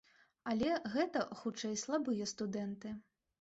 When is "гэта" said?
0.93-1.21